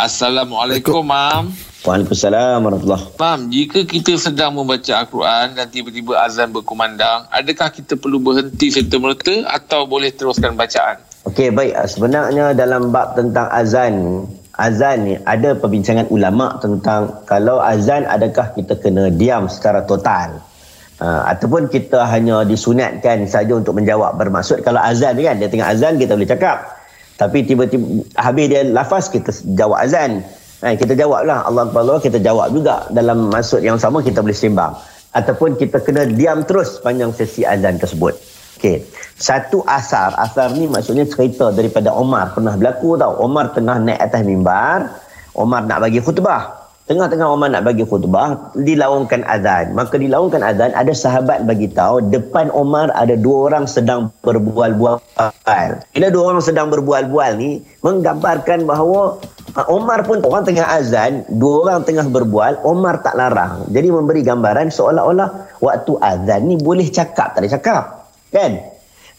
Assalamualaikum, 0.00 1.04
Mam. 1.04 1.52
Waalaikumsalam 1.84 2.64
warahmatullahi 2.64 3.20
Mam, 3.20 3.40
jika 3.52 3.84
kita 3.84 4.16
sedang 4.16 4.56
membaca 4.56 4.96
Al-Quran 4.96 5.52
dan 5.52 5.68
tiba-tiba 5.68 6.16
azan 6.24 6.56
berkumandang, 6.56 7.28
adakah 7.28 7.68
kita 7.68 8.00
perlu 8.00 8.16
berhenti 8.16 8.72
serta-merta 8.72 9.44
atau 9.44 9.84
boleh 9.84 10.08
teruskan 10.08 10.56
bacaan? 10.56 11.04
Okey, 11.28 11.52
baik. 11.52 11.76
Sebenarnya 11.84 12.56
dalam 12.56 12.88
bab 12.88 13.12
tentang 13.12 13.44
azan, 13.52 14.24
azan 14.56 15.04
ni 15.04 15.20
ada 15.28 15.52
perbincangan 15.52 16.08
ulama 16.08 16.56
tentang 16.64 17.20
kalau 17.28 17.60
azan 17.60 18.08
adakah 18.08 18.56
kita 18.56 18.80
kena 18.80 19.12
diam 19.12 19.52
secara 19.52 19.84
total. 19.84 20.40
Uh, 20.96 21.28
ataupun 21.28 21.68
kita 21.68 22.08
hanya 22.08 22.48
disunatkan 22.48 23.28
saja 23.28 23.56
untuk 23.56 23.72
menjawab 23.72 24.20
bermaksud 24.20 24.60
kalau 24.60 24.84
azan 24.84 25.16
ni 25.16 25.24
kan 25.24 25.40
dia 25.40 25.48
tengah 25.48 25.72
azan 25.72 25.96
kita 25.96 26.12
boleh 26.12 26.28
cakap 26.28 26.79
tapi 27.20 27.44
tiba-tiba 27.44 28.00
habis 28.16 28.48
dia 28.48 28.64
lafaz 28.64 29.12
kita 29.12 29.28
jawab 29.52 29.84
azan 29.84 30.24
Eh, 30.60 30.76
kita 30.76 30.92
jawablah 30.92 31.48
Allah 31.48 31.72
Akbar 31.72 32.04
kita 32.04 32.20
jawab 32.20 32.52
juga 32.52 32.84
dalam 32.92 33.32
maksud 33.32 33.64
yang 33.64 33.80
sama 33.80 34.04
kita 34.04 34.20
boleh 34.20 34.36
sembang 34.36 34.76
ataupun 35.16 35.56
kita 35.56 35.80
kena 35.80 36.04
diam 36.04 36.44
terus 36.44 36.76
panjang 36.84 37.16
sesi 37.16 37.48
azan 37.48 37.80
tersebut. 37.80 38.12
Okey. 38.60 38.84
Satu 39.16 39.64
asar, 39.64 40.12
asar 40.20 40.52
ni 40.52 40.68
maksudnya 40.68 41.08
cerita 41.08 41.48
daripada 41.48 41.96
Omar 41.96 42.36
pernah 42.36 42.60
berlaku 42.60 43.00
tau. 43.00 43.24
Omar 43.24 43.56
tengah 43.56 43.80
naik 43.80 44.04
atas 44.04 44.20
mimbar, 44.20 45.00
Omar 45.32 45.64
nak 45.64 45.80
bagi 45.80 46.04
khutbah. 46.04 46.69
Tengah-tengah 46.90 47.30
Umar 47.30 47.54
nak 47.54 47.70
bagi 47.70 47.86
khutbah, 47.86 48.50
dilaungkan 48.58 49.22
azan. 49.22 49.78
Maka 49.78 49.94
dilaungkan 49.94 50.42
azan, 50.42 50.74
ada 50.74 50.90
sahabat 50.90 51.46
bagi 51.46 51.70
tahu 51.70 52.10
depan 52.10 52.50
Umar 52.50 52.90
ada 52.98 53.14
dua 53.14 53.46
orang 53.46 53.70
sedang 53.70 54.10
berbual-bual. 54.26 54.98
Bila 55.94 56.06
dua 56.10 56.34
orang 56.34 56.42
sedang 56.42 56.66
berbual-bual 56.66 57.38
ni, 57.38 57.62
menggambarkan 57.86 58.66
bahawa 58.66 59.22
Umar 59.70 60.02
pun 60.02 60.18
orang 60.26 60.42
tengah 60.42 60.66
azan, 60.66 61.22
dua 61.30 61.70
orang 61.70 61.86
tengah 61.86 62.10
berbual, 62.10 62.58
Umar 62.66 62.98
tak 63.06 63.14
larang. 63.14 63.70
Jadi 63.70 63.86
memberi 63.86 64.26
gambaran 64.26 64.74
seolah-olah 64.74 65.62
waktu 65.62 65.94
azan 66.02 66.50
ni 66.50 66.58
boleh 66.58 66.90
cakap, 66.90 67.38
tak 67.38 67.46
boleh 67.46 67.54
cakap. 67.54 67.84
Kan? 68.34 68.69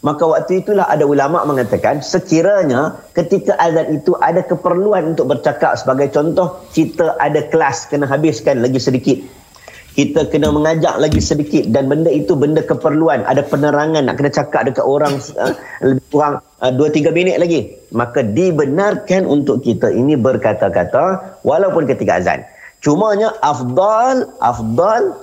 Maka 0.02 0.26
waktu 0.26 0.66
itulah 0.66 0.90
ada 0.90 1.06
ulama 1.06 1.46
mengatakan 1.46 2.02
sekiranya 2.02 2.98
ketika 3.14 3.54
azan 3.54 4.02
itu 4.02 4.18
ada 4.18 4.42
keperluan 4.42 5.14
untuk 5.14 5.30
bercakap 5.30 5.78
sebagai 5.78 6.10
contoh 6.10 6.58
kita 6.74 7.14
ada 7.22 7.46
kelas 7.46 7.86
kena 7.86 8.10
habiskan 8.10 8.66
lagi 8.66 8.82
sedikit. 8.82 9.22
Kita 9.94 10.26
kena 10.26 10.50
mengajak 10.50 10.98
lagi 10.98 11.22
sedikit 11.22 11.70
dan 11.70 11.86
benda 11.86 12.10
itu 12.10 12.34
benda 12.34 12.66
keperluan 12.66 13.22
ada 13.22 13.46
penerangan 13.46 14.10
nak 14.10 14.18
kena 14.18 14.34
cakap 14.34 14.66
dekat 14.66 14.82
orang 14.82 15.22
uh, 15.38 15.54
lebih 15.86 16.02
kurang 16.10 16.42
uh, 16.58 16.72
2 16.74 16.82
3 16.82 17.14
minit 17.14 17.38
lagi. 17.38 17.70
Maka 17.94 18.26
dibenarkan 18.26 19.22
untuk 19.22 19.62
kita 19.62 19.94
ini 19.94 20.18
berkata-kata 20.18 21.38
walaupun 21.46 21.86
ketika 21.86 22.18
azan. 22.18 22.42
Cumanya 22.82 23.38
afdal 23.38 24.34
afdal 24.42 25.14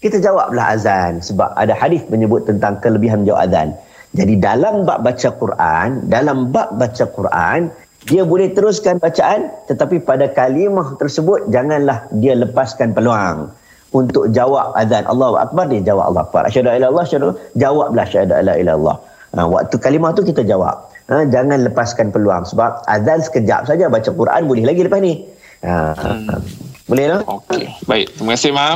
kita 0.00 0.24
jawablah 0.24 0.72
azan 0.72 1.20
sebab 1.20 1.52
ada 1.52 1.76
hadis 1.76 2.00
menyebut 2.08 2.48
tentang 2.48 2.80
kelebihan 2.80 3.28
jawab 3.28 3.44
azan. 3.44 3.76
Jadi 4.12 4.34
dalam 4.36 4.84
bab 4.84 5.00
baca 5.00 5.28
Quran, 5.32 5.88
dalam 6.12 6.52
bab 6.52 6.76
baca 6.76 7.04
Quran, 7.08 7.72
dia 8.10 8.22
boleh 8.26 8.50
teruskan 8.52 8.98
bacaan 8.98 9.48
tetapi 9.70 10.02
pada 10.02 10.26
kalimah 10.28 10.98
tersebut 10.98 11.46
janganlah 11.54 12.10
dia 12.18 12.34
lepaskan 12.34 12.92
peluang 12.92 13.48
untuk 13.94 14.28
jawab 14.36 14.74
azan 14.74 15.04
Allahu 15.06 15.38
Akbar 15.38 15.70
dia 15.70 15.80
jawab 15.80 16.10
Allah 16.10 16.22
Akbar. 16.26 16.42
Asyhadu 16.48 16.68
alla 16.72 16.88
Allah 16.90 17.04
asyhadu 17.08 17.28
jawablah 17.54 18.04
asyhadu 18.08 18.34
alla 18.34 18.54
ilallah. 18.58 18.96
Ha, 19.32 19.46
waktu 19.48 19.76
kalimah 19.80 20.10
tu 20.12 20.26
kita 20.26 20.42
jawab. 20.44 20.76
Ha, 21.08 21.24
jangan 21.28 21.62
lepaskan 21.66 22.12
peluang 22.12 22.44
sebab 22.48 22.84
azan 22.88 23.20
sekejap 23.22 23.70
saja 23.70 23.86
baca 23.86 24.10
Quran 24.10 24.42
boleh 24.50 24.64
lagi 24.66 24.82
lepas 24.82 25.00
ni. 25.00 25.14
Ha, 25.62 25.94
hmm. 25.94 26.40
Boleh 26.90 27.04
tak? 27.08 27.20
Okey. 27.24 27.64
Baik. 27.86 28.06
Terima 28.18 28.32
kasih, 28.34 28.50
Mam. 28.50 28.70